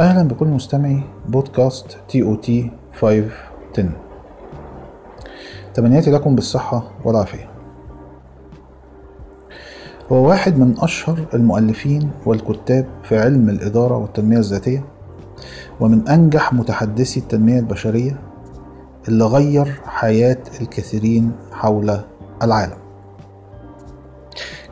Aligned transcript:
أهلا 0.00 0.28
بكل 0.28 0.46
مستمعي 0.46 1.02
بودكاست 1.28 1.98
تي 2.08 2.22
أو 2.22 2.34
تي 2.34 2.70
510 3.00 3.90
تمنياتي 5.74 6.10
لكم 6.10 6.34
بالصحة 6.34 6.90
والعافية. 7.04 7.50
هو 10.12 10.28
واحد 10.28 10.58
من 10.58 10.74
أشهر 10.78 11.26
المؤلفين 11.34 12.10
والكتاب 12.26 12.86
في 13.02 13.18
علم 13.18 13.48
الإدارة 13.48 13.96
والتنمية 13.96 14.38
الذاتية 14.38 14.84
ومن 15.80 16.08
أنجح 16.08 16.52
متحدثي 16.52 17.20
التنمية 17.20 17.58
البشرية 17.58 18.20
اللي 19.08 19.24
غير 19.24 19.80
حياة 19.86 20.42
الكثيرين 20.60 21.32
حول 21.52 22.00
العالم. 22.42 22.78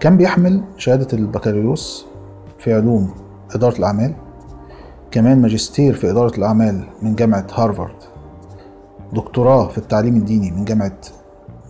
كان 0.01 0.17
بيحمل 0.17 0.63
شهادة 0.77 1.19
البكالوريوس 1.19 2.07
في 2.59 2.75
علوم 2.75 3.15
إدارة 3.55 3.79
الأعمال 3.79 4.15
كمان 5.11 5.43
ماجستير 5.43 5.95
في 5.95 6.11
إدارة 6.11 6.37
الأعمال 6.37 6.85
من 7.03 7.15
جامعة 7.15 7.47
هارفارد. 7.55 7.97
دكتوراه 9.13 9.69
في 9.69 9.79
التعليم 9.79 10.17
الديني 10.17 10.51
من 10.51 10.65
جامعة 10.65 10.99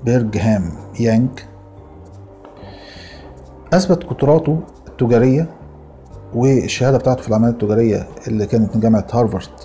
بيرجهام 0.04 0.72
يانج. 1.00 1.30
أثبت 3.72 4.04
قدراته 4.04 4.60
التجارية 4.88 5.50
والشهادة 6.34 6.98
بتاعته 6.98 7.22
في 7.22 7.28
الأعمال 7.28 7.48
التجارية 7.48 8.08
اللي 8.28 8.46
كانت 8.46 8.74
من 8.74 8.80
جامعة 8.80 9.06
هارفارد. 9.12 9.60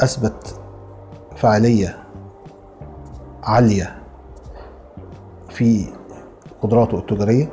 أثبت 0.00 0.60
فعالية 1.36 1.96
عالية 3.42 4.02
في 5.48 5.86
قدراته 6.62 6.98
التجارية. 6.98 7.52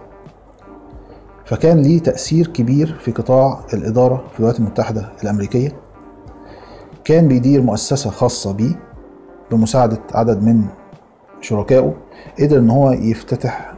فكان 1.48 1.82
ليه 1.82 2.00
تأثير 2.00 2.48
كبير 2.48 2.98
في 3.00 3.12
قطاع 3.12 3.60
الإدارة 3.74 4.24
في 4.34 4.40
الولايات 4.40 4.60
المتحدة 4.60 5.10
الأمريكية. 5.24 5.72
كان 7.04 7.28
بيدير 7.28 7.62
مؤسسة 7.62 8.10
خاصة 8.10 8.54
بيه 8.54 8.80
بمساعدة 9.52 10.00
عدد 10.14 10.44
من 10.44 10.64
شركائه 11.42 11.94
قدر 12.40 12.58
إن 12.58 12.70
هو 12.70 12.92
يفتتح 12.92 13.74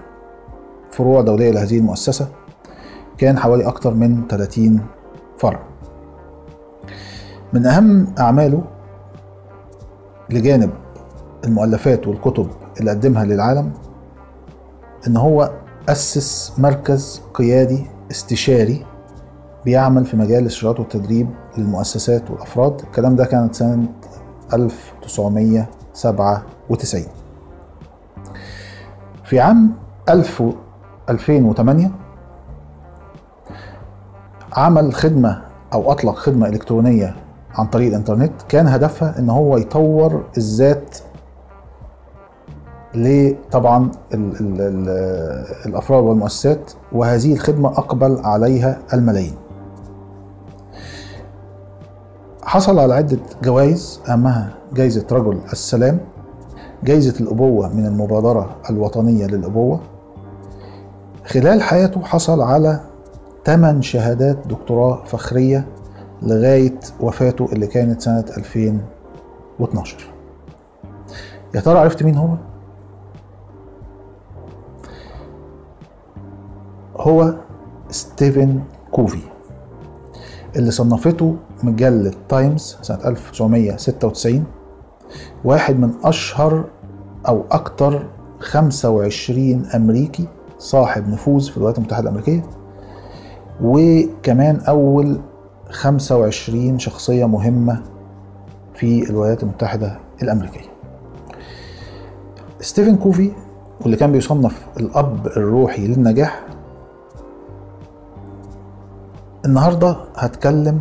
فروع 0.91 1.21
دولية 1.21 1.51
لهذه 1.51 1.77
المؤسسة. 1.77 2.27
كان 3.17 3.39
حوالي 3.39 3.67
أكتر 3.67 3.93
من 3.93 4.27
30 4.27 4.81
فرع. 5.37 5.63
من 7.53 7.65
أهم 7.65 8.13
أعماله 8.19 8.63
لجانب 10.29 10.71
المؤلفات 11.45 12.07
والكتب 12.07 12.47
اللي 12.79 12.91
قدمها 12.91 13.25
للعالم 13.25 13.71
إن 15.07 15.17
هو 15.17 15.51
أسس 15.89 16.53
مركز 16.57 17.21
قيادي 17.33 17.85
استشاري 18.11 18.85
بيعمل 19.65 20.05
في 20.05 20.17
مجال 20.17 20.41
الاستشارات 20.41 20.79
والتدريب 20.79 21.29
للمؤسسات 21.57 22.31
والأفراد. 22.31 22.81
الكلام 22.81 23.15
ده 23.15 23.25
كانت 23.25 23.55
سنة 23.55 23.87
1997 24.53 27.03
في 29.23 29.39
عام 29.39 29.71
2008 31.09 31.91
عمل 34.53 34.93
خدمة 34.93 35.41
أو 35.73 35.91
أطلق 35.91 36.15
خدمة 36.15 36.47
إلكترونية 36.47 37.15
عن 37.53 37.65
طريق 37.65 37.87
الإنترنت. 37.87 38.31
كان 38.49 38.67
هدفها 38.67 39.19
إن 39.19 39.29
هو 39.29 39.57
يطور 39.57 40.23
الذات 40.37 40.97
لطبعا 42.95 43.91
ال 44.13 44.19
ال 44.39 44.61
ال 44.61 44.89
الأفراد 45.65 46.03
والمؤسسات 46.03 46.71
وهذه 46.91 47.33
الخدمة 47.33 47.69
أقبل 47.69 48.17
عليها 48.23 48.79
الملايين. 48.93 49.35
حصل 52.43 52.79
على 52.79 52.93
عدة 52.93 53.19
جوائز 53.43 54.01
أهمها 54.09 54.53
جائزة 54.73 55.05
رجل 55.11 55.39
السلام 55.53 55.99
جائزة 56.83 57.19
الأبوة 57.19 57.73
من 57.75 57.85
المبادرة 57.85 58.55
الوطنية 58.69 59.25
للأبوة 59.27 59.79
خلال 61.25 61.61
حياته 61.61 62.01
حصل 62.01 62.41
على 62.41 62.79
8 63.45 63.81
شهادات 63.81 64.37
دكتوراه 64.47 65.03
فخرية 65.05 65.67
لغاية 66.21 66.79
وفاته 66.99 67.49
اللي 67.53 67.67
كانت 67.67 68.01
سنة 68.01 68.25
2012 68.37 69.97
يا 71.55 71.59
ترى 71.59 71.79
عرفت 71.79 72.03
مين 72.03 72.15
هو؟ 72.15 72.29
هو 76.99 77.33
ستيفن 77.89 78.59
كوفي 78.91 79.19
اللي 80.55 80.71
صنفته 80.71 81.35
مجلة 81.63 82.13
تايمز 82.29 82.77
سنة 82.81 83.07
1996 83.07 84.43
واحد 85.43 85.79
من 85.79 85.91
أشهر 86.03 86.63
أو 87.27 87.43
أكتر 87.51 88.05
25 88.39 89.65
أمريكي 89.75 90.27
صاحب 90.57 91.09
نفوذ 91.09 91.49
في 91.49 91.57
الولايات 91.57 91.77
المتحدة 91.77 92.09
الأمريكية 92.09 92.43
وكمان 93.61 94.59
أول 94.59 95.19
25 95.69 96.79
شخصية 96.79 97.25
مهمة 97.25 97.81
في 98.73 99.09
الولايات 99.09 99.43
المتحدة 99.43 99.99
الأمريكية. 100.23 100.69
ستيفن 102.61 102.95
كوفي 102.95 103.31
واللي 103.81 103.97
كان 103.97 104.11
بيصنف 104.11 104.67
الأب 104.79 105.27
الروحي 105.27 105.87
للنجاح 105.87 106.43
النهاردة 109.53 109.97
هتكلم 110.15 110.79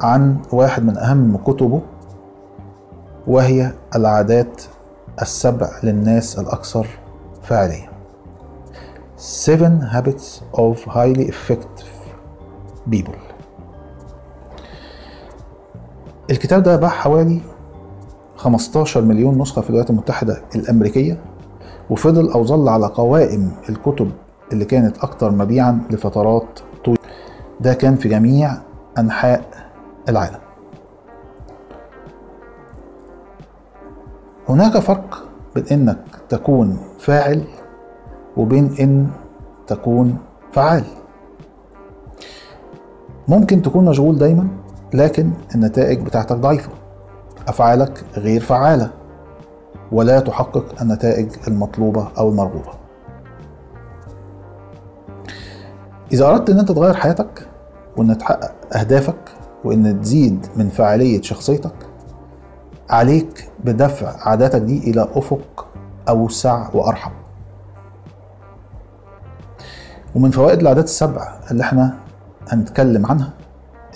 عن 0.00 0.36
واحد 0.52 0.84
من 0.84 0.96
أهم 0.96 1.36
كتبه 1.36 1.80
وهي 3.26 3.72
العادات 3.96 4.62
السبع 5.22 5.70
للناس 5.82 6.38
الأكثر 6.38 6.86
فعالية 7.42 7.88
Seven 9.18 9.74
Habits 9.94 10.42
of 10.56 10.76
Highly 10.94 11.30
Effective 11.32 11.90
People. 12.92 13.18
الكتاب 16.30 16.62
ده 16.62 16.76
باع 16.76 16.88
حوالي 16.88 17.40
15 18.36 19.00
مليون 19.02 19.38
نسخة 19.38 19.62
في 19.62 19.68
الولايات 19.70 19.90
المتحدة 19.90 20.42
الأمريكية 20.54 21.18
وفضل 21.90 22.30
أو 22.32 22.44
ظل 22.44 22.68
على 22.68 22.86
قوائم 22.86 23.52
الكتب 23.68 24.10
اللي 24.52 24.64
كانت 24.64 24.98
أكثر 24.98 25.30
مبيعا 25.30 25.80
لفترات 25.90 26.60
ده 27.60 27.74
كان 27.74 27.96
في 27.96 28.08
جميع 28.08 28.52
أنحاء 28.98 29.44
العالم. 30.08 30.38
هناك 34.48 34.78
فرق 34.78 35.28
بين 35.54 35.64
إنك 35.72 35.98
تكون 36.28 36.78
فاعل 36.98 37.44
وبين 38.36 38.74
إن 38.80 39.08
تكون 39.66 40.18
فعال. 40.52 40.84
ممكن 43.28 43.62
تكون 43.62 43.84
مشغول 43.84 44.18
دايما 44.18 44.48
لكن 44.94 45.30
النتائج 45.54 46.00
بتاعتك 46.00 46.36
ضعيفة. 46.36 46.70
أفعالك 47.48 48.04
غير 48.16 48.40
فعالة 48.40 48.90
ولا 49.92 50.20
تحقق 50.20 50.82
النتائج 50.82 51.28
المطلوبة 51.48 52.08
أو 52.18 52.28
المرغوبة. 52.28 52.83
إذا 56.14 56.26
أردت 56.28 56.50
أن 56.50 56.58
أنت 56.58 56.72
تغير 56.72 56.94
حياتك 56.94 57.48
وأن 57.96 58.18
تحقق 58.18 58.52
أهدافك 58.76 59.30
وأن 59.64 60.00
تزيد 60.00 60.46
من 60.56 60.68
فاعلية 60.68 61.22
شخصيتك 61.22 61.74
عليك 62.90 63.48
بدفع 63.64 64.28
عاداتك 64.28 64.60
دي 64.60 64.90
إلى 64.90 65.08
أفق 65.14 65.66
أوسع 66.08 66.68
وأرحب 66.74 67.12
ومن 70.14 70.30
فوائد 70.30 70.60
العادات 70.60 70.84
السبع 70.84 71.38
اللي 71.50 71.62
إحنا 71.62 71.94
هنتكلم 72.48 73.06
عنها 73.06 73.30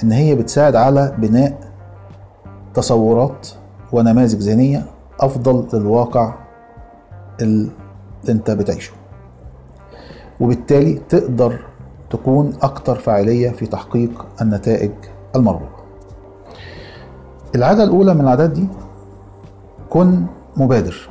إن 0.03 0.13
هي 0.13 0.35
بتساعد 0.35 0.77
على 0.77 1.15
بناء 1.19 1.59
تصورات 2.75 3.49
ونماذج 3.93 4.39
ذهنية 4.43 4.85
أفضل 5.21 5.67
للواقع 5.73 6.35
اللي 7.41 7.71
أنت 8.29 8.51
بتعيشه. 8.51 8.93
وبالتالي 10.41 10.95
تقدر 11.09 11.59
تكون 12.11 12.53
أكثر 12.63 12.95
فاعلية 12.95 13.51
في 13.51 13.67
تحقيق 13.67 14.27
النتائج 14.43 14.91
المرغوبة. 15.37 15.79
العادة 17.55 17.85
الأولى 17.85 18.15
من 18.15 18.21
العادات 18.21 18.51
دي 18.51 18.69
كن 19.91 20.27
مبادر 20.57 21.09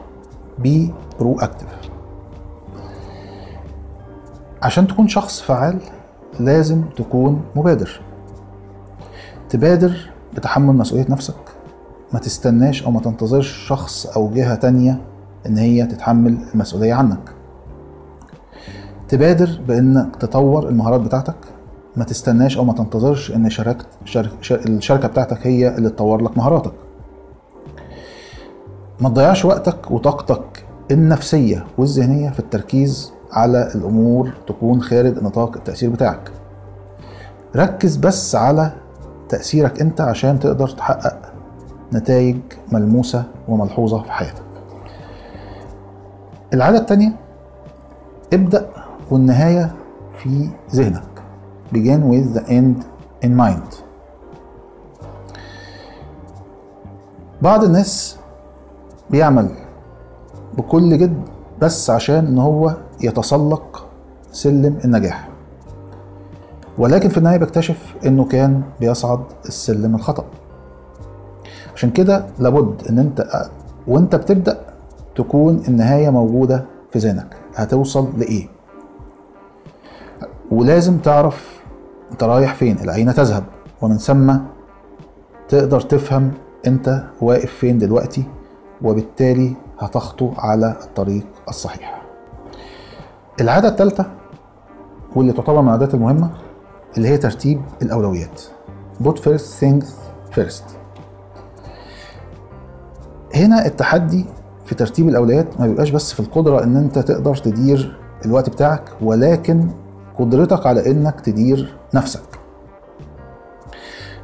be 0.60 0.94
proactive 1.20 1.68
عشان 4.62 4.88
تكون 4.88 5.08
شخص 5.08 5.42
فعال 5.42 5.80
لازم 6.40 6.82
تكون 6.98 7.42
مبادر. 7.56 8.02
تبادر 9.50 10.12
بتحمل 10.36 10.76
مسؤولية 10.76 11.06
نفسك. 11.10 11.36
ما 12.14 12.20
تستناش 12.20 12.84
أو 12.84 12.92
ما 12.92 13.00
تنتظرش 13.00 13.68
شخص 13.68 14.06
أو 14.06 14.30
جهة 14.30 14.56
تانية 14.56 15.02
إن 15.46 15.58
هي 15.58 15.86
تتحمل 15.86 16.38
المسؤولية 16.54 16.94
عنك. 16.94 17.37
تبادر 19.10 19.62
بإنك 19.68 20.16
تطور 20.16 20.70
المهارات 20.70 21.02
بتاعتك. 21.02 21.36
ما 21.96 22.04
تستناش 22.04 22.58
أو 22.58 22.64
ما 22.64 22.74
تنتظرش 22.74 23.32
إن 23.32 23.50
شركة 23.50 23.86
شرك 24.06 24.32
الشركة 24.52 25.08
بتاعتك 25.08 25.48
هي 25.48 25.76
اللي 25.76 25.90
تطور 25.90 26.22
لك 26.24 26.38
مهاراتك. 26.38 26.74
ما 29.02 29.10
تضيعش 29.10 29.46
وقتك 29.46 29.92
وطاقتك 29.92 30.64
النفسية 30.92 31.66
والذهنية 31.78 32.30
في 32.30 32.40
التركيز 32.40 33.12
على 33.32 33.72
الأمور 33.76 34.34
تكون 34.48 34.82
خارج 34.82 35.24
نطاق 35.24 35.56
التأثير 35.58 35.90
بتاعك. 35.90 36.32
ركز 37.56 37.96
بس 37.96 38.36
على 38.36 38.72
تأثيرك 39.30 39.82
أنت 39.82 40.02
عشان 40.02 40.40
تقدر 40.40 40.68
تحقق 40.68 41.20
نتائج 41.94 42.38
ملموسة 42.72 43.24
وملحوظة 43.48 44.04
في 44.04 44.12
حياتك. 44.12 44.42
العادة 46.54 46.78
التانية 46.78 47.12
ابدأ 48.34 48.70
والنهاية 49.12 49.76
في 50.18 50.50
ذهنك. 50.72 51.04
Begin 51.74 52.02
with 52.12 52.38
the 52.40 52.44
end 52.50 52.84
in 53.26 53.32
mind. 53.40 53.76
بعض 57.42 57.64
الناس 57.64 58.18
بيعمل 59.10 59.50
بكل 60.58 60.98
جد 60.98 61.22
بس 61.62 61.90
عشان 61.90 62.28
إن 62.28 62.38
هو 62.38 62.78
يتسلق 63.02 63.86
سلم 64.32 64.80
النجاح. 64.86 65.30
ولكن 66.78 67.10
في 67.10 67.18
النهاية 67.18 67.38
بيكتشف 67.38 67.96
إنه 68.06 68.26
كان 68.26 68.62
بيصعد 68.80 69.20
السلم 69.46 69.96
الخطأ. 69.96 70.26
عشان 71.76 71.90
كده 71.90 72.26
لابد 72.40 72.88
إن 72.88 73.00
أنت 73.00 73.28
وأنت 73.88 74.16
بتبدأ 74.16 74.62
تكون 75.16 75.64
النهاية 75.68 76.10
موجودة 76.10 76.66
في 76.92 77.00
ذهنك. 77.00 77.36
هتوصل 77.56 78.20
لإيه؟ 78.20 78.57
ولازم 80.52 80.98
تعرف 80.98 81.64
انت 82.12 82.24
رايح 82.24 82.54
فين 82.54 82.78
إلى 82.80 82.96
اين 82.96 83.14
تذهب. 83.14 83.44
ومن 83.82 83.98
ثم 83.98 84.36
تقدر 85.50 85.82
تفهم 85.82 86.32
انت 86.68 87.04
واقف 87.22 87.54
فين 87.54 87.78
دلوقتي 87.78 88.24
وبالتالي 88.82 89.56
هتخطو 89.80 90.32
على 90.38 90.76
الطريق 90.84 91.26
الصحيح. 91.50 92.02
العادة 93.42 93.68
الثالثة 93.68 94.06
واللي 95.16 95.34
تعتبر 95.34 95.62
من 95.62 95.68
العادات 95.68 95.94
المهمة 95.94 96.30
اللي 96.98 97.08
هي 97.08 97.18
ترتيب 97.18 97.62
الأولويات. 97.82 98.42
Put 99.04 99.18
first 99.18 99.64
things 99.64 99.86
first. 100.38 100.64
هنا 103.36 103.66
التحدي 103.66 104.26
في 104.66 104.76
ترتيب 104.76 105.10
الأولويات 105.10 105.60
ما 105.60 105.68
بيبقاش 105.68 105.90
بس 105.90 106.14
في 106.14 106.20
القدرة 106.20 106.64
إن 106.64 106.76
أنت 106.78 107.00
تقدر 107.00 107.36
تدير 107.36 107.98
الوقت 108.26 108.50
بتاعك 108.50 108.84
ولكن 109.02 109.68
قدرتك 110.20 110.68
على 110.68 110.92
إنك 110.92 111.22
تدير 111.22 111.78
نفسك. 111.94 112.40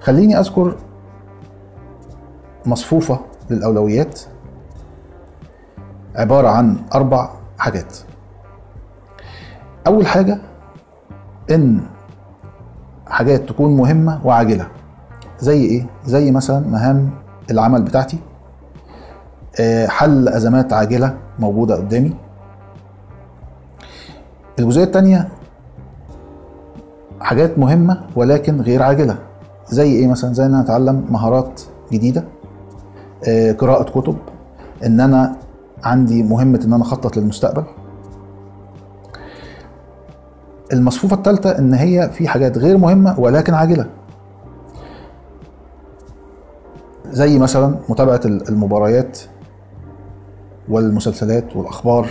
خليني 0.01 0.40
أذكر 0.40 0.78
مصفوفة 2.66 3.19
للأولويات. 3.50 4.22
عبارة 6.16 6.48
عن 6.48 6.78
أربع 6.95 7.30
حاجات. 7.57 7.98
أول 9.88 10.07
حاجة 10.07 10.38
إن 11.51 11.81
حاجات 13.07 13.50
تكون 13.50 13.78
مهمة 13.78 14.25
وعاجلة. 14.25 14.68
زي 15.40 15.63
إيه؟ 15.66 15.86
زي 16.06 16.31
مثلا 16.31 16.60
مهام 16.60 17.12
العمل 17.51 17.81
بتاعتي. 17.81 18.19
آه، 19.60 19.88
حل 19.88 20.30
أزمات 20.30 20.74
عاجلة 20.74 21.18
موجودة 21.40 21.75
قدامي. 21.75 22.13
الجزئية 24.60 24.84
التانية 24.84 25.30
حاجات 27.24 27.60
مهمة 27.60 28.04
ولكن 28.16 28.62
غير 28.62 28.84
عاجلة. 28.84 29.18
زي 29.70 29.92
إيه 29.92 30.08
مثلا؟ 30.08 30.34
زي 30.34 30.46
إن 30.46 30.54
أنا 30.54 30.64
أتعلم 30.64 31.06
مهارات 31.10 31.62
جديدة 31.92 32.24
آه، 33.28 33.52
قراءة 33.52 33.84
كتب 34.00 34.18
إن 34.86 35.00
أنا 35.00 35.36
عندي 35.84 36.24
مهمة 36.24 36.62
إن 36.66 36.74
أنا 36.74 36.84
أخطط 36.84 37.18
للمستقبل. 37.18 37.64
المصفوفة 40.74 41.16
الثالثة 41.16 41.58
إن 41.60 41.74
هي 41.74 42.10
في 42.14 42.28
حاجات 42.28 42.58
غير 42.58 42.78
مهمة 42.78 43.20
ولكن 43.20 43.54
عاجلة. 43.54 43.86
زي 47.10 47.40
مثلا 47.40 47.76
متابعة 47.90 48.22
المباريات 48.26 49.19
والمسلسلات 50.69 51.56
والأخبار 51.56 52.08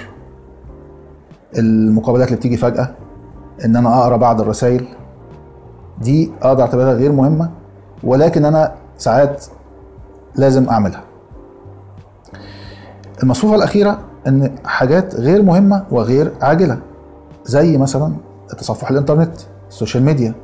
المقابلات 1.58 2.26
اللي 2.28 2.38
بتيجي 2.38 2.56
فجأة 2.56 2.94
إن 3.64 3.76
أنا 3.76 3.98
أقرأ 4.02 4.16
بعض 4.16 4.40
الرسائل. 4.40 4.86
دي 6.02 6.32
أقدر 6.42 6.62
أعتبرها 6.62 6.92
غير 6.94 7.12
مهمة 7.12 7.50
ولكن 8.04 8.44
أنا 8.44 8.72
ساعات 8.98 9.44
لازم 10.36 10.68
أعملها. 10.68 11.00
المصفوفة 13.22 13.54
الأخيرة 13.54 13.98
إن 14.26 14.50
حاجات 14.64 15.14
غير 15.14 15.42
مهمة 15.42 15.84
وغير 15.90 16.32
عاجلة 16.40 16.78
زي 17.44 17.78
مثلا 17.78 18.12
تصفح 18.58 18.90
الإنترنت 18.90 19.34
ال 19.68 19.73
social 19.73 20.02
media 20.02 20.34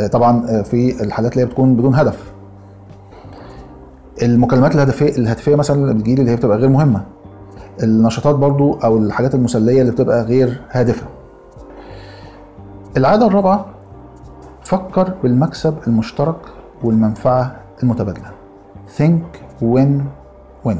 آه، 0.00 0.06
طبعا 0.06 0.46
آه، 0.48 0.62
في 0.62 1.02
الحالات 1.02 1.32
اللي 1.32 1.42
هي 1.42 1.46
بتكون 1.46 1.76
بدون 1.76 1.94
هدف. 1.94 2.32
المكالمات 4.22 4.74
الهدفية 4.74 5.08
الهاتفية 5.18 5.54
مثلا 5.54 5.76
اللي 5.76 5.94
بتجيلي 5.94 6.20
اللي 6.20 6.30
هي 6.32 6.36
بتبقى 6.36 6.58
غير 6.58 6.68
مهمة. 6.68 7.02
النشاطات 7.82 8.34
برضو 8.34 8.72
أو 8.74 8.98
الحاجات 8.98 9.34
المسلية 9.34 9.80
اللي 9.80 9.92
بتبقى 9.92 10.22
غير 10.22 10.60
هادفة. 10.70 11.06
العادة 12.96 13.26
الرابعة 13.26 13.66
فكر 14.64 15.14
بالمكسب 15.22 15.74
المشترك 15.86 16.36
والمنفعة 16.82 17.56
المتبادلة. 17.82 18.30
Think 18.98 19.38
win 19.60 20.02
win. 20.68 20.78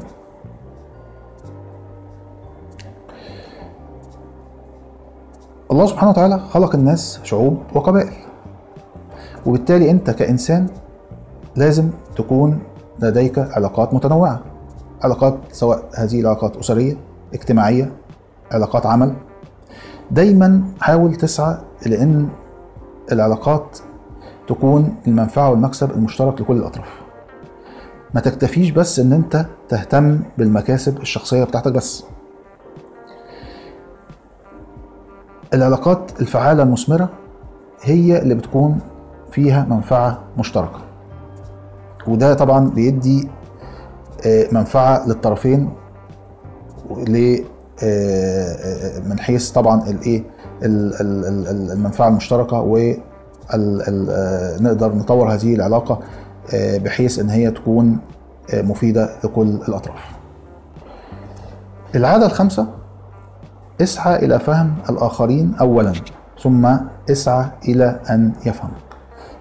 الله 5.70 5.86
سبحانه 5.86 6.10
وتعالى 6.10 6.38
خلق 6.38 6.74
الناس 6.74 7.20
شعوب 7.22 7.58
وقبائل. 7.74 8.12
وبالتالي 9.46 9.90
أنت 9.90 10.10
كإنسان 10.10 10.66
لازم 11.56 11.90
تكون 12.16 12.58
لديك 12.98 13.38
علاقات 13.38 13.94
متنوعة. 13.94 14.40
علاقات 15.02 15.38
سواء 15.52 15.88
هذه 15.94 16.20
العلاقات 16.20 16.56
أسرية 16.56 16.96
اجتماعية 17.34 17.92
علاقات 18.52 18.86
عمل. 18.86 19.14
دايما 20.10 20.64
حاول 20.80 21.14
تسعى 21.14 21.56
لأن 21.86 22.28
العلاقات 23.12 23.78
تكون 24.48 24.96
المنفعة 25.06 25.50
والمكسب 25.50 25.90
المشترك 25.90 26.40
لكل 26.40 26.56
الأطراف. 26.56 27.02
ما 28.14 28.20
تكتفيش 28.20 28.70
بس 28.70 28.98
إن 28.98 29.12
أنت 29.12 29.46
تهتم 29.68 30.20
بالمكاسب 30.38 31.00
الشخصية 31.00 31.44
بتاعتك 31.44 31.72
بس. 31.72 32.04
العلاقات 35.54 36.20
الفعالة 36.20 36.62
المثمرة 36.62 37.08
هي 37.82 38.22
اللي 38.22 38.34
بتكون 38.34 38.78
فيها 39.30 39.66
منفعة 39.70 40.22
مشتركة. 40.38 40.80
وده 42.06 42.34
طبعا 42.34 42.70
بيدي 42.70 43.28
آه، 44.26 44.48
منفعة 44.52 45.08
للطرفين 45.08 45.70
آه، 47.82 48.98
من 48.98 49.18
حيث 49.18 49.50
طبعا 49.50 49.90
الايه 49.90 50.24
المنفعة 50.64 52.08
المشتركة 52.08 52.60
و 52.60 52.76
آه، 53.50 54.56
نطور 54.80 55.34
هذه 55.34 55.54
العلاقة 55.54 56.00
بحيث 56.54 57.18
إن 57.18 57.30
هي 57.30 57.50
تكون 57.50 57.98
مفيدة 58.54 59.10
لكل 59.24 59.48
الأطراف. 59.48 60.04
العادة 61.94 62.26
الخامسة 62.26 62.66
اسعى 63.82 64.24
إلى 64.24 64.38
فهم 64.38 64.74
الآخرين 64.90 65.54
أولا 65.60 65.92
ثم 66.42 66.76
اسعى 67.10 67.46
إلى 67.68 68.00
أن 68.10 68.32
يفهمك 68.46 68.84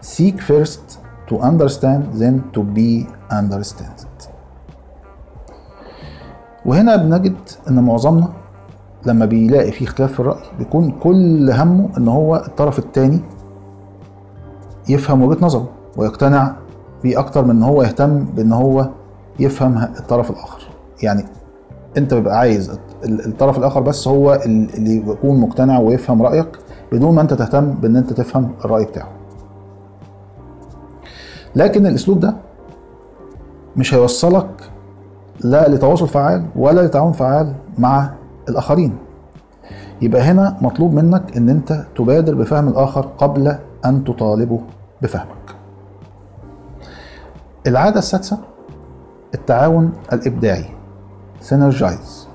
seek 0.04 0.42
first 0.42 1.00
to 1.28 1.40
understand 1.40 2.02
then 2.22 2.44
to 2.54 2.62
be 2.64 3.08
understood. 3.32 4.28
وهنا 6.66 6.96
بنجد 6.96 7.36
إن 7.70 7.84
معظمنا 7.84 8.34
لما 9.06 9.26
بيلاقي 9.26 9.72
في 9.72 9.84
اختلاف 9.84 10.14
في 10.14 10.20
الرأي 10.20 10.44
بيكون 10.60 10.92
كل 10.92 11.52
همه 11.52 11.90
إن 11.98 12.08
هو 12.08 12.36
الطرف 12.36 12.80
الثاني 12.80 13.20
يفهم 14.90 15.22
وجهة 15.24 15.46
نظره 15.46 15.70
ويقتنع 15.98 16.56
بيه 17.04 17.20
أكتر 17.20 17.44
من 17.44 17.50
إن 17.50 17.64
هو 17.64 17.84
يهتم 17.84 18.26
بإن 18.26 18.54
هو 18.54 18.90
يفهم 19.40 19.78
الطرف 19.78 20.32
الآخر. 20.32 20.62
يعني 21.04 21.26
أنت 21.98 22.14
بيبقى 22.14 22.40
عايز 22.40 22.80
الطرف 23.04 23.58
الآخر 23.58 23.82
بس 23.82 24.08
هو 24.08 24.34
اللي 24.46 24.96
يكون 24.98 25.40
مقتنع 25.40 25.80
ويفهم 25.80 26.22
رأيك 26.22 26.48
بدون 26.92 27.16
ما 27.16 27.22
أنت 27.22 27.34
تهتم 27.34 27.72
بإن 27.74 27.96
أنت 27.96 28.14
تفهم 28.14 28.52
الرأي 28.66 28.86
بتاعه. 28.86 29.10
لكن 31.56 31.86
الأسلوب 31.86 32.20
ده 32.20 32.36
مش 33.78 33.94
هيوصلك 33.94 34.70
لا 35.44 35.70
لتواصل 35.70 36.08
فعال 36.08 36.46
ولا 36.56 36.82
لتعاون 36.82 37.12
فعال 37.12 37.54
مع 37.78 38.10
الآخرين. 38.50 38.98
يبقى 40.02 40.22
هنا 40.22 40.58
مطلوب 40.62 40.94
منك 40.94 41.38
إن 41.38 41.50
أنت 41.50 41.86
تبادر 41.96 42.36
بفهم 42.36 42.68
الآخر 42.68 43.02
قبل 43.02 43.56
أن 43.86 44.04
تطالبه 44.04 44.62
بفهمك. 45.02 45.56
العادة 47.68 48.00
السادسة 48.00 48.38
التعاون 49.34 49.92
الإبداعي 50.14 50.66
synergize. 51.50 52.28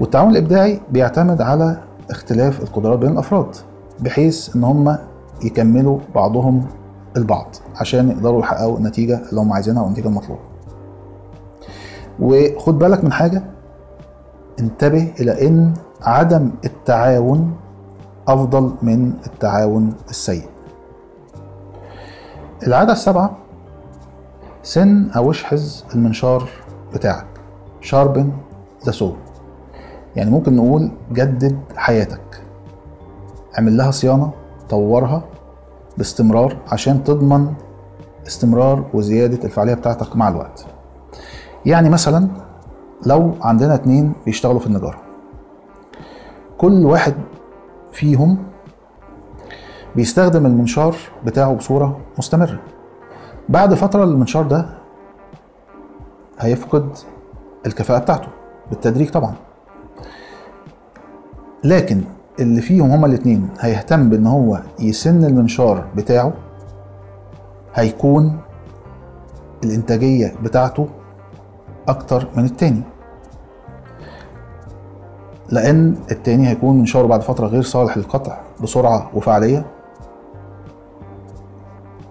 والتعاون 0.00 0.30
الإبداعي 0.30 0.80
بيعتمد 0.90 1.42
على 1.42 1.82
اختلاف 2.10 2.62
القدرات 2.62 2.98
بين 2.98 3.12
الأفراد 3.12 3.56
بحيث 4.00 4.56
إن 4.56 4.64
هم 4.64 4.96
يكملوا 5.44 5.98
بعضهم 6.14 6.66
البعض 7.16 7.46
عشان 7.76 8.10
يقدروا 8.10 8.40
يحققوا 8.40 8.78
النتيجة 8.78 9.20
اللي 9.30 9.40
هم 9.40 9.52
عايزينها 9.52 9.82
والنتيجة 9.82 10.08
المطلوبة. 10.08 10.40
وخد 12.20 12.78
بالك 12.78 13.04
من 13.04 13.12
حاجة 13.12 13.42
انتبه 14.60 15.12
إلى 15.20 15.48
إن 15.48 15.74
عدم 16.02 16.50
التعاون 16.64 17.56
أفضل 18.28 18.74
من 18.82 19.12
التعاون 19.26 19.94
السيء. 20.10 20.44
العادة 22.66 22.92
السابعة 22.92 23.36
سن 24.62 25.10
أو 25.16 25.30
اشحذ 25.30 25.62
المنشار 25.94 26.48
بتاعك. 26.94 27.26
شاربن 27.80 28.32
ذا 28.86 28.90
سو 28.90 29.12
يعني 30.16 30.30
ممكن 30.30 30.56
نقول 30.56 30.90
جدد 31.12 31.58
حياتك. 31.76 32.42
اعمل 33.58 33.76
لها 33.76 33.90
صيانة 33.90 34.30
طورها 34.70 35.24
باستمرار 35.98 36.56
عشان 36.72 37.04
تضمن 37.04 37.52
استمرار 38.26 38.84
وزيادة 38.94 39.44
الفعالية 39.44 39.74
بتاعتك 39.74 40.16
مع 40.16 40.28
الوقت. 40.28 40.66
يعني 41.66 41.90
مثلا 41.90 42.28
لو 43.06 43.34
عندنا 43.40 43.74
اتنين 43.74 44.12
بيشتغلوا 44.26 44.60
في 44.60 44.66
النجارة. 44.66 44.98
كل 46.58 46.84
واحد 46.86 47.14
فيهم 47.92 48.38
بيستخدم 49.96 50.46
المنشار 50.46 50.96
بتاعه 51.26 51.54
بصورة 51.54 52.00
مستمرة. 52.18 52.60
بعد 53.48 53.74
فترة 53.74 54.04
المنشار 54.04 54.42
ده 54.46 54.66
هيفقد 56.38 56.88
الكفاءة 57.66 57.98
بتاعته 57.98 58.28
بالتدريج 58.70 59.10
طبعا. 59.10 59.34
لكن 61.64 62.00
اللي 62.40 62.60
فيهم 62.60 62.90
هما 62.90 63.06
الاتنين 63.06 63.48
هيهتم 63.60 64.10
بإن 64.10 64.26
هو 64.26 64.60
يسن 64.78 65.24
المنشار 65.24 65.86
بتاعه 65.96 66.32
هيكون 67.74 68.38
الإنتاجية 69.64 70.34
بتاعته 70.42 70.88
أكتر 71.88 72.28
من 72.36 72.44
التاني. 72.44 72.82
لأن 75.50 75.94
التاني 76.10 76.48
هيكون 76.48 76.78
منشاره 76.78 77.06
بعد 77.06 77.22
فترة 77.22 77.46
غير 77.46 77.62
صالح 77.62 77.96
للقطع 77.96 78.38
بسرعة 78.62 79.10
وفعالية. 79.14 79.66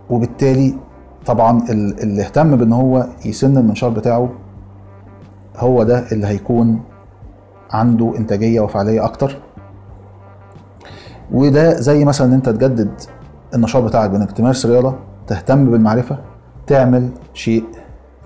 وبالتالي 0.09 0.73
طبعا 1.25 1.61
اللي 1.69 2.21
اهتم 2.21 2.55
بإن 2.55 2.73
هو 2.73 3.07
يسن 3.25 3.57
المنشار 3.57 3.89
بتاعه 3.89 4.29
هو 5.57 5.83
ده 5.83 6.11
اللي 6.11 6.27
هيكون 6.27 6.81
عنده 7.71 8.13
إنتاجية 8.17 8.61
وفعالية 8.61 9.05
أكتر. 9.05 9.37
وده 11.31 11.73
زي 11.81 12.05
مثلا 12.05 12.27
إن 12.27 12.33
أنت 12.33 12.49
تجدد 12.49 12.91
النشاط 13.53 13.83
بتاعك 13.83 14.09
بإنك 14.09 14.31
تمارس 14.31 14.65
رياضة 14.65 14.95
تهتم 15.27 15.71
بالمعرفة 15.71 16.17
تعمل 16.67 17.09
شيء 17.33 17.63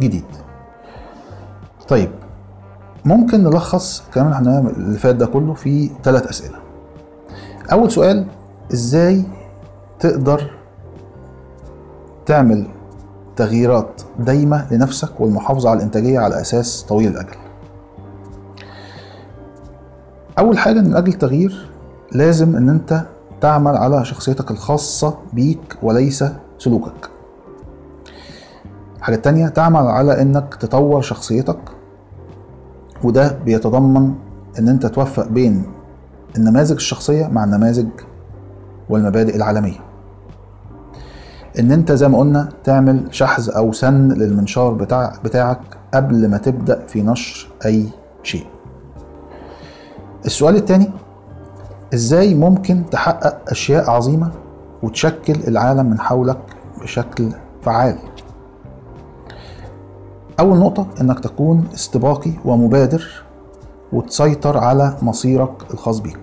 جديد. 0.02 0.24
طيب 1.88 2.10
ممكن 3.06 3.44
نلخص 3.44 4.04
الكلام 4.08 4.32
إحنا 4.32 4.60
اللي 4.60 4.98
فات 4.98 5.16
ده 5.16 5.25
كله 5.25 5.54
في 5.54 5.92
ثلاث 6.04 6.27
أسئلة. 6.27 6.58
أول 7.72 7.92
سؤال 7.92 8.25
إزاي 8.74 9.24
تقدر 10.00 10.51
تعمل 12.25 12.68
تغييرات 13.36 14.01
دايمة 14.20 14.74
لنفسك 14.74 15.22
والمحافظة 15.22 15.70
على 15.70 15.77
الإنتاجية 15.77 16.20
على 16.20 16.42
أساس 16.42 16.86
طويل 16.89 17.12
الأجل؟ 17.12 17.36
أول 20.39 20.58
حاجة 20.58 20.82
من 20.82 20.96
أجل 20.96 21.13
التغيير 21.13 21.70
لازم 22.12 22.56
إن 22.56 22.70
أنت 22.70 23.04
تعمل 23.42 23.77
على 23.77 24.06
شخصيتك 24.06 24.51
الخاصة 24.51 25.18
بيك 25.34 25.77
وليس 25.84 26.24
سلوكك. 26.60 27.10
الحاجة 28.98 29.16
التانية 29.16 29.48
تعمل 29.48 29.88
على 29.88 30.22
إنك 30.22 30.56
تطور 30.56 31.01
شخصيتك 31.01 31.60
وده 33.04 33.38
بيتضمن 33.46 34.13
إن 34.60 34.68
أنت 34.68 34.86
توفق 34.86 35.27
بين 35.27 35.63
النماذج 36.38 36.72
الشخصية 36.72 37.27
مع 37.27 37.44
النماذج 37.44 37.88
والمبادئ 38.89 39.36
العالمية. 39.36 39.80
إن 41.60 41.72
أنت 41.72 41.92
زي 41.92 42.08
ما 42.08 42.18
قلنا 42.18 42.50
تعمل 42.63 43.08
شحذ 43.12 43.50
أو 43.50 43.72
سن 43.72 44.08
للمنشار 44.08 44.74
بتاع 44.74 45.13
بتاعك 45.24 45.60
قبل 45.94 46.27
ما 46.27 46.38
تبدأ 46.38 46.86
في 46.88 47.01
نشر 47.01 47.48
أي 47.66 47.89
شيء. 48.24 48.46
السؤال 50.25 50.56
الثاني 50.56 50.89
إزاي 51.94 52.36
ممكن 52.36 52.84
تحقق 52.92 53.51
أشياء 53.51 53.89
عظيمة 53.89 54.32
وتشكل 54.84 55.36
العالم 55.48 55.86
من 55.86 56.00
حولك 56.00 56.39
بشكل 56.82 57.30
فعال؟ 57.62 57.98
أول 60.39 60.58
نقطة 60.58 60.88
إنك 61.01 61.20
تكون 61.20 61.67
استباقي 61.74 62.32
ومبادر 62.46 63.24
وتسيطر 63.94 64.58
على 64.58 64.98
مصيرك 65.01 65.74
الخاص 65.74 66.00
بيك. 66.00 66.20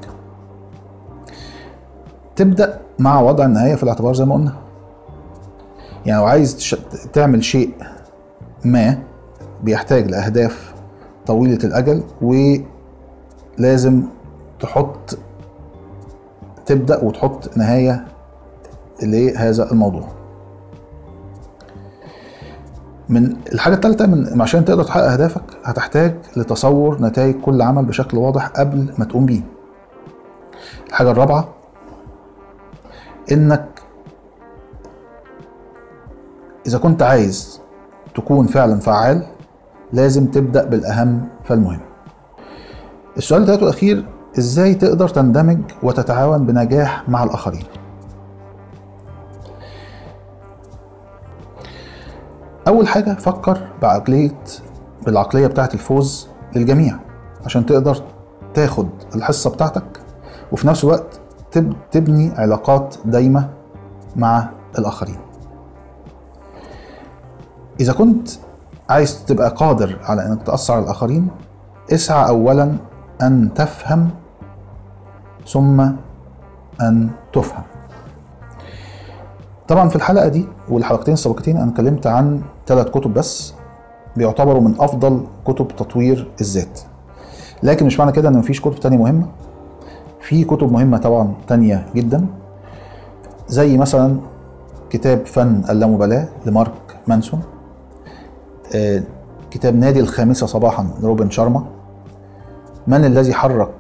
تبدأ 2.37 2.81
مع 2.99 3.21
وضع 3.21 3.45
النهاية 3.45 3.75
في 3.75 3.83
الاعتبار 3.83 4.15
زي 4.15 4.25
ما 4.25 4.35
قلنا. 4.35 4.55
يعني 6.07 6.21
لو 6.21 6.27
عايز 6.27 6.77
تعمل 7.13 7.45
شيء 7.45 7.75
ما 8.65 8.99
بيحتاج 9.63 10.11
لأهداف 10.11 10.75
طويلة 11.27 11.59
الأجل 11.65 12.03
ولازم 13.59 14.03
تحط 14.61 15.19
تبدأ 16.67 17.05
وتحط 17.05 17.57
نهاية 17.57 18.05
لهذا 19.03 19.73
الموضوع. 19.73 20.24
من 23.09 23.37
الحاجة 23.53 23.75
الثالثة 23.75 24.07
من 24.07 24.43
عشان 24.43 24.65
تقدر 24.65 24.85
تحقق 24.85 25.05
أهدافك 25.05 25.43
هتحتاج 25.65 26.15
لتصور 26.37 27.03
نتائج 27.03 27.41
كل 27.41 27.63
عمل 27.63 27.85
بشكل 27.85 28.19
واضح 28.19 28.47
قبل 28.47 28.95
ما 28.99 29.05
تقوم 29.05 29.27
بيه. 29.27 29.41
الحاجة 30.89 31.11
الرابعة 31.11 31.49
إنك 33.33 33.69
إذا 36.67 36.79
كنت 36.79 37.03
عايز 37.03 37.61
تكون 38.15 38.47
فعلا 38.47 38.81
فعال 38.81 39.27
لازم 39.93 40.27
تبدأ 40.27 40.65
بالأهم 40.65 41.29
فالمهم. 41.45 41.81
السؤال 43.17 43.43
الثالث 43.43 43.63
والأخير 43.63 44.05
إزاي 44.39 44.75
تقدر 44.75 45.09
تندمج 45.09 45.59
وتتعاون 45.83 46.47
بنجاح 46.47 47.09
مع 47.09 47.25
الآخرين؟ 47.25 47.65
أول 52.75 52.89
حاجة 52.89 53.15
فكر 53.15 53.59
بعقلية 53.83 54.39
بالعقلية 55.07 55.47
بتاعة 55.47 55.69
الفوز 55.75 56.29
للجميع 56.57 56.97
عشان 57.45 57.67
تقدر 57.67 58.03
تاخد 58.55 58.89
الحصة 59.15 59.51
بتاعتك 59.51 60.01
وفي 60.53 60.67
نفس 60.67 60.85
الوقت 60.85 61.21
تبني 61.91 62.33
علاقات 62.37 62.95
دايمة 63.05 63.51
مع 64.17 64.49
الآخرين. 64.79 65.17
إذا 67.81 67.93
كنت 67.93 68.29
عايز 68.89 69.25
تبقى 69.25 69.51
قادر 69.51 69.99
على 70.05 70.27
إنك 70.27 70.43
تأثر 70.43 70.75
على 70.75 70.83
الآخرين 70.85 71.29
اسعى 71.93 72.29
أولا 72.29 72.77
أن 73.23 73.55
تفهم 73.55 74.11
ثم 75.47 75.81
أن 76.81 77.11
تفهم. 77.33 77.65
طبعا 79.69 79.89
في 79.89 79.97
الحلقة 79.97 80.29
دي 80.29 80.47
والحلقتين 80.69 81.15
السابقتين 81.15 81.57
أنا 81.57 81.71
اتكلمت 81.71 82.07
عن 82.07 82.43
ثلاث 82.67 82.91
كتب 82.91 83.15
بس 83.15 83.55
بيعتبروا 84.17 84.61
من 84.61 84.75
أفضل 84.81 85.27
كتب 85.47 85.69
تطوير 85.69 86.31
الذات. 86.41 86.81
لكن 87.63 87.87
مش 87.87 87.99
معنى 87.99 88.13
كده 88.13 88.29
إن 88.29 88.39
مفيش 88.39 88.61
كتب 88.61 88.81
تانية 88.81 88.97
مهمة. 88.97 89.27
في 90.21 90.45
كتب 90.45 90.73
مهمة 90.73 90.99
طبعا 90.99 91.35
تانية 91.49 91.87
جدا 91.95 92.27
زي 93.49 93.79
مثلا 93.79 94.17
كتاب 94.91 95.27
فن 95.27 95.63
اللامبالاة 95.71 96.29
لمارك 96.47 96.73
مانسون 97.07 97.41
آه، 98.75 99.03
كتاب 99.51 99.77
نادي 99.77 100.01
الخامسة 100.01 100.47
صباحا 100.47 100.89
لروبن 101.03 101.31
شارما. 101.31 101.65
من 102.87 103.05
الذي 103.05 103.35
حرك 103.35 103.75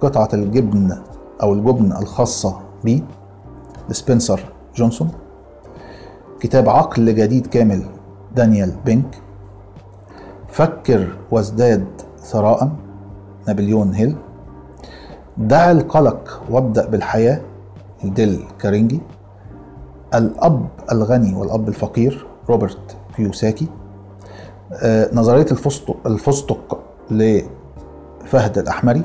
قطعة 0.00 0.28
الجبن 0.32 0.96
أو 1.42 1.52
الجبن 1.52 1.92
الخاصة 1.92 2.60
بي 2.84 3.04
لسبنسر 3.88 4.40
جونسون. 4.76 5.10
كتاب 6.44 6.68
عقل 6.68 7.14
جديد 7.14 7.46
كامل 7.46 7.82
دانيال 8.36 8.72
بينك. 8.84 9.22
فكر 10.48 11.16
وازداد 11.30 11.86
ثراء 12.18 12.70
نابليون 13.48 13.94
هيل. 13.94 14.16
دع 15.38 15.70
القلق 15.70 16.42
وابدأ 16.50 16.86
بالحياة 16.86 17.40
ديل 18.04 18.44
كارينجي. 18.58 19.00
الأب 20.14 20.68
الغني 20.92 21.34
والأب 21.34 21.68
الفقير 21.68 22.26
روبرت 22.48 22.96
كيوساكي. 23.16 23.68
آه، 24.72 25.14
نظرية 25.14 25.46
الفستق 25.50 25.96
الفستق 26.06 26.78
لفهد 27.10 28.58
الأحمري. 28.58 29.02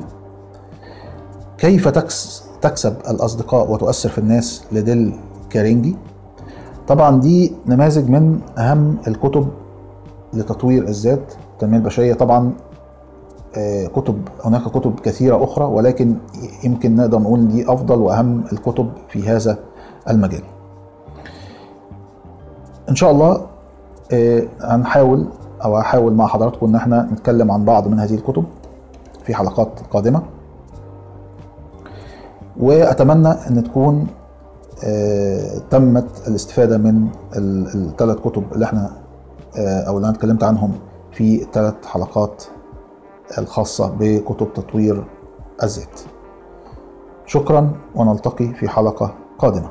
كيف 1.58 1.88
تكس 1.88 2.44
تكسب 2.60 2.96
الأصدقاء 3.10 3.70
وتؤثر 3.70 4.08
في 4.08 4.18
الناس؟ 4.18 4.64
لديل 4.72 5.14
كارينجي. 5.50 5.96
طبعا 6.90 7.20
دي 7.20 7.52
نماذج 7.66 8.10
من 8.10 8.40
أهم 8.58 8.96
الكتب 9.08 9.48
لتطوير 10.32 10.82
الذات 10.82 11.32
التنمية 11.52 11.78
البشرية 11.78 12.14
طبعا 12.14 12.52
آه، 13.56 13.86
كتب 13.86 14.28
هناك 14.44 14.62
كتب 14.62 15.00
كثيرة 15.00 15.44
أخرى 15.44 15.64
ولكن 15.64 16.16
يمكن 16.64 16.96
نقدر 16.96 17.18
نقول 17.18 17.48
دي 17.48 17.72
أفضل 17.72 17.98
وأهم 17.98 18.44
الكتب 18.52 18.90
في 19.08 19.28
هذا 19.28 19.58
المجال. 20.10 20.42
إن 22.88 22.94
شاء 22.96 23.10
الله 23.10 23.46
آه، 24.12 24.42
هنحاول 24.60 25.26
أو 25.64 25.76
هحاول 25.76 26.12
مع 26.14 26.26
حضراتكم 26.26 26.66
إن 26.66 26.74
إحنا 26.74 27.08
نتكلم 27.12 27.50
عن 27.50 27.64
بعض 27.64 27.88
من 27.88 27.98
هذه 27.98 28.14
الكتب 28.14 28.44
في 29.24 29.34
حلقات 29.34 29.68
قادمة. 29.90 30.22
وأتمنى 32.60 33.28
أن 33.28 33.64
تكون 33.64 34.06
تمت 35.70 36.28
الاستفادة 36.28 36.78
من 36.78 37.08
الثلاث 37.36 38.18
كتب 38.18 38.44
اللي 38.52 38.64
إحنا 38.64 38.90
أو 39.58 39.96
اللي 39.96 40.08
أنا 40.08 40.16
اتكلمت 40.16 40.44
عنهم 40.44 40.72
في 41.12 41.42
الثلاث 41.42 41.74
حلقات 41.86 42.44
الخاصة 43.38 43.94
بكتب 44.00 44.52
تطوير 44.52 45.04
الذات 45.62 46.00
شكرا 47.26 47.72
ونلتقي 47.94 48.54
في 48.54 48.68
حلقة 48.68 49.14
قادمة. 49.38 49.70